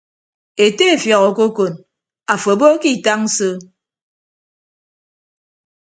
Ete 0.65 0.83
efiọk 0.95 1.23
okokon 1.29 1.73
afo 2.33 2.49
abo 2.53 2.67
ke 2.81 2.89
itañ 2.97 3.21
so. 3.35 3.49